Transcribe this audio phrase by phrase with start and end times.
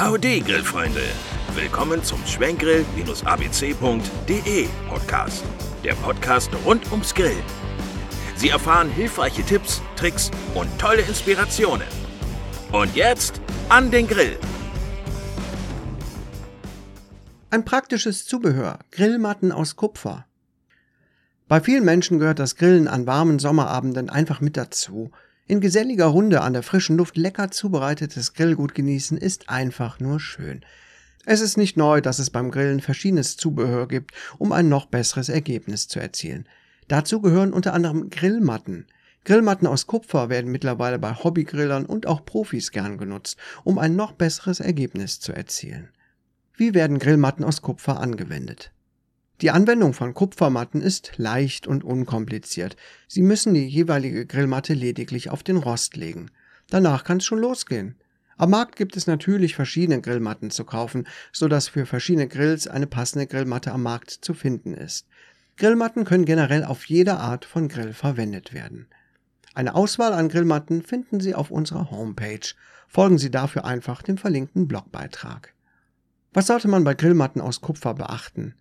[0.00, 1.02] Howdy, Grillfreunde!
[1.54, 5.44] Willkommen zum Schwenkgrill-abc.de Podcast.
[5.84, 7.42] Der Podcast rund ums Grillen.
[8.34, 11.86] Sie erfahren hilfreiche Tipps, Tricks und tolle Inspirationen.
[12.72, 14.38] Und jetzt an den Grill!
[17.50, 20.24] Ein praktisches Zubehör, Grillmatten aus Kupfer.
[21.46, 25.10] Bei vielen Menschen gehört das Grillen an warmen Sommerabenden einfach mit dazu.
[25.50, 30.64] In geselliger Runde an der frischen Luft lecker zubereitetes Grillgut genießen ist einfach nur schön.
[31.26, 35.28] Es ist nicht neu, dass es beim Grillen verschiedenes Zubehör gibt, um ein noch besseres
[35.28, 36.46] Ergebnis zu erzielen.
[36.86, 38.86] Dazu gehören unter anderem Grillmatten.
[39.24, 44.12] Grillmatten aus Kupfer werden mittlerweile bei Hobbygrillern und auch Profis gern genutzt, um ein noch
[44.12, 45.88] besseres Ergebnis zu erzielen.
[46.54, 48.70] Wie werden Grillmatten aus Kupfer angewendet?
[49.40, 52.76] Die Anwendung von Kupfermatten ist leicht und unkompliziert.
[53.08, 56.30] Sie müssen die jeweilige Grillmatte lediglich auf den Rost legen.
[56.68, 57.96] Danach kann es schon losgehen.
[58.36, 62.86] Am Markt gibt es natürlich verschiedene Grillmatten zu kaufen, so dass für verschiedene Grills eine
[62.86, 65.06] passende Grillmatte am Markt zu finden ist.
[65.56, 68.88] Grillmatten können generell auf jeder Art von Grill verwendet werden.
[69.54, 72.54] Eine Auswahl an Grillmatten finden Sie auf unserer Homepage.
[72.88, 75.54] Folgen Sie dafür einfach dem verlinkten Blogbeitrag.
[76.32, 78.54] Was sollte man bei Grillmatten aus Kupfer beachten?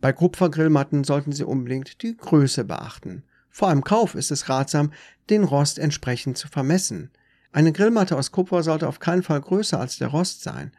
[0.00, 3.24] Bei Kupfergrillmatten sollten Sie unbedingt die Größe beachten.
[3.50, 4.92] Vor einem Kauf ist es ratsam,
[5.28, 7.10] den Rost entsprechend zu vermessen.
[7.50, 10.70] Eine Grillmatte aus Kupfer sollte auf keinen Fall größer als der Rost sein.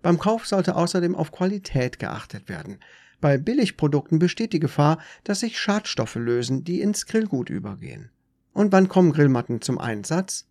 [0.00, 2.78] Beim Kauf sollte außerdem auf Qualität geachtet werden.
[3.20, 8.10] Bei Billigprodukten besteht die Gefahr, dass sich Schadstoffe lösen, die ins Grillgut übergehen.
[8.52, 10.46] Und wann kommen Grillmatten zum Einsatz?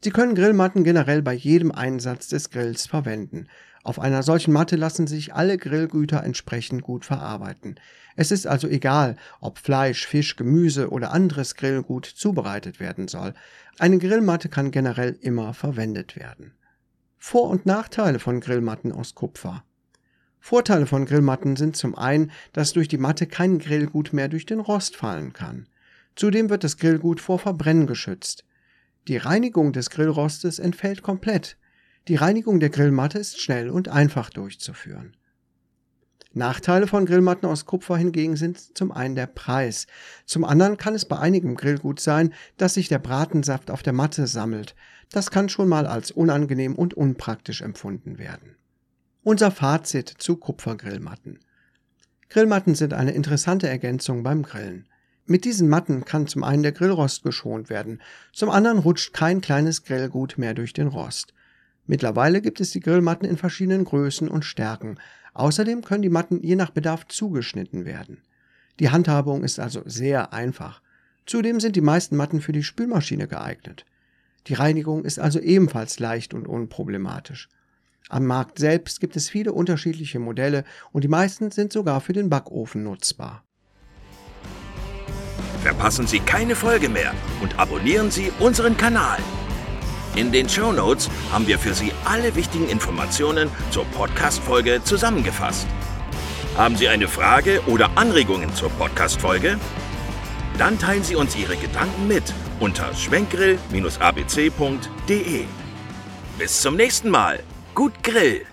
[0.00, 3.48] Sie können Grillmatten generell bei jedem Einsatz des Grills verwenden.
[3.82, 7.80] Auf einer solchen Matte lassen sich alle Grillgüter entsprechend gut verarbeiten.
[8.14, 13.34] Es ist also egal, ob Fleisch, Fisch, Gemüse oder anderes Grillgut zubereitet werden soll.
[13.78, 16.54] Eine Grillmatte kann generell immer verwendet werden.
[17.16, 19.64] Vor- und Nachteile von Grillmatten aus Kupfer.
[20.38, 24.60] Vorteile von Grillmatten sind zum einen, dass durch die Matte kein Grillgut mehr durch den
[24.60, 25.66] Rost fallen kann.
[26.14, 28.44] Zudem wird das Grillgut vor Verbrennen geschützt.
[29.08, 31.56] Die Reinigung des Grillrostes entfällt komplett.
[32.08, 35.16] Die Reinigung der Grillmatte ist schnell und einfach durchzuführen.
[36.34, 39.86] Nachteile von Grillmatten aus Kupfer hingegen sind zum einen der Preis.
[40.26, 44.26] Zum anderen kann es bei einigem Grillgut sein, dass sich der Bratensaft auf der Matte
[44.26, 44.74] sammelt.
[45.10, 48.56] Das kann schon mal als unangenehm und unpraktisch empfunden werden.
[49.22, 51.38] Unser Fazit zu Kupfergrillmatten.
[52.28, 54.86] Grillmatten sind eine interessante Ergänzung beim Grillen.
[55.30, 58.00] Mit diesen Matten kann zum einen der Grillrost geschont werden,
[58.32, 61.34] zum anderen rutscht kein kleines Grillgut mehr durch den Rost.
[61.86, 64.98] Mittlerweile gibt es die Grillmatten in verschiedenen Größen und Stärken.
[65.34, 68.22] Außerdem können die Matten je nach Bedarf zugeschnitten werden.
[68.80, 70.80] Die Handhabung ist also sehr einfach.
[71.26, 73.84] Zudem sind die meisten Matten für die Spülmaschine geeignet.
[74.46, 77.50] Die Reinigung ist also ebenfalls leicht und unproblematisch.
[78.08, 82.30] Am Markt selbst gibt es viele unterschiedliche Modelle und die meisten sind sogar für den
[82.30, 83.44] Backofen nutzbar.
[85.68, 87.12] Verpassen Sie keine Folge mehr
[87.42, 89.18] und abonnieren Sie unseren Kanal.
[90.16, 95.66] In den Show Notes haben wir für Sie alle wichtigen Informationen zur Podcast-Folge zusammengefasst.
[96.56, 99.60] Haben Sie eine Frage oder Anregungen zur Podcast-Folge?
[100.56, 105.44] Dann teilen Sie uns Ihre Gedanken mit unter schwenkgrill-abc.de.
[106.38, 107.40] Bis zum nächsten Mal.
[107.74, 108.46] Gut Grill!